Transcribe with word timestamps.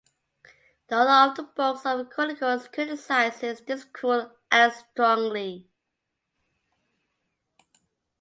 The 0.87 0.95
author 0.95 1.31
of 1.43 1.53
the 1.53 1.53
Books 1.53 1.85
of 1.85 2.09
Chronicles 2.09 2.67
criticizes 2.69 3.61
this 3.61 3.83
cruel 3.85 4.35
act 4.51 4.89
strongly. 4.93 5.69